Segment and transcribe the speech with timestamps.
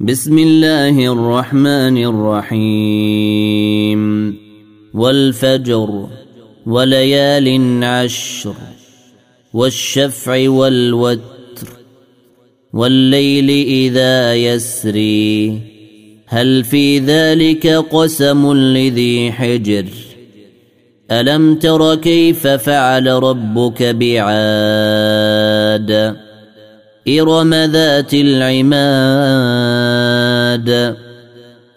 [0.00, 4.02] بسم الله الرحمن الرحيم.
[4.94, 6.08] والفجر
[6.66, 8.54] وليال عشر
[9.54, 11.68] والشفع والوتر
[12.72, 15.60] والليل إذا يسري.
[16.26, 19.86] هل في ذلك قسم لذي حجر؟
[21.10, 24.26] ألم تر كيف فعل ربك بعاد؟
[27.08, 28.96] إرم ذات العماد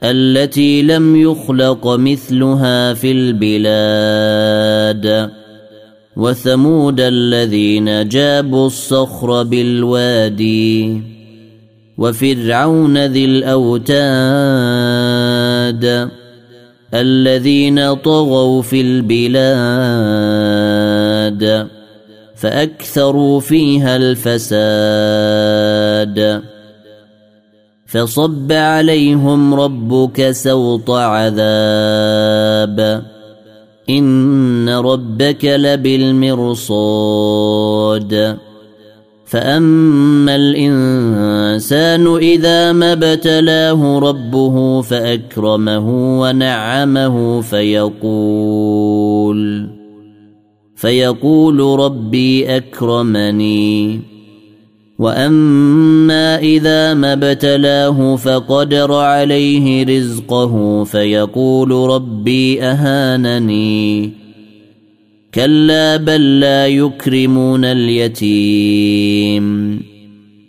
[0.04, 4.60] التي لم يخلق مثلها في البلاد
[6.16, 11.02] وثمود الذين جابوا الصخر بالوادي
[11.98, 13.90] وفرعون ذي الاوتاد
[16.94, 19.40] الذين طغوا في البلاد
[22.40, 24.50] فأكثروا فيها الفساد.
[27.86, 32.80] فصب عليهم ربك سوط عذاب.
[33.90, 36.70] إن ربك لبالمرصاد.
[39.26, 49.00] فأما الإنسان إذا ما ابتلاه ربه فأكرمه ونعمه فيقول
[50.80, 54.00] فيقول ربي أكرمني.
[55.00, 64.12] وأما إذا ما ابتلاه فقدر عليه رزقه فيقول ربي أهانني.
[65.34, 69.00] كلا بل لا يكرمون اليتيم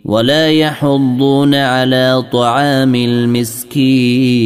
[0.05, 4.41] ولا يحضون على طعام المسكين.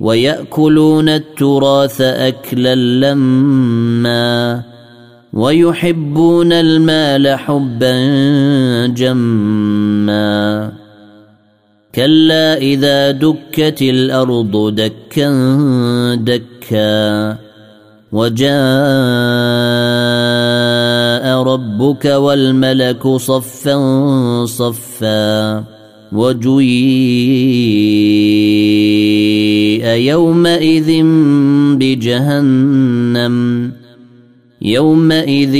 [0.00, 4.62] ويأكلون التراث أكلا لما
[5.32, 7.96] ويحبون المال حبا
[8.86, 10.72] جما
[11.94, 15.30] كلا إذا دكت الأرض دكا
[16.14, 17.38] دكا
[18.12, 18.48] وجاء
[21.42, 25.64] ربك والملك صفا صفا
[29.78, 31.02] وجيء يومئذ
[31.78, 33.72] بجهنم.
[34.62, 35.54] يومئذ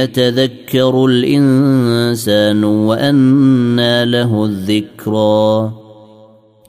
[0.00, 5.72] يتذكر الإنسان وأنى له الذكرى.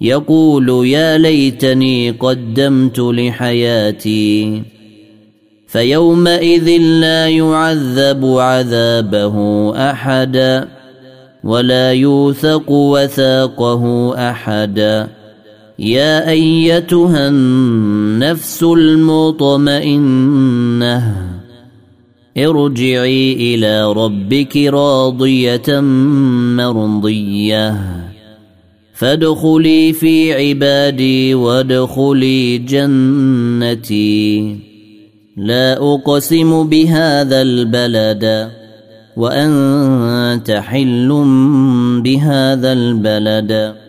[0.01, 4.63] يقول يا ليتني قدمت لحياتي.
[5.67, 9.35] فيومئذ لا يعذب عذابه
[9.75, 10.67] أحدا
[11.43, 15.24] ولا يوثق وثاقه أحدا.
[15.79, 20.05] يا أيتها النفس المطمئنة
[22.37, 25.79] ارجعي إلى ربك راضية
[26.57, 27.75] مرضية.
[28.93, 34.57] فادخلي في عبادي وادخلي جنتي.
[35.37, 38.51] لا أقسم بهذا البلد
[39.17, 41.23] وأنت حل
[42.03, 43.84] بهذا البلد.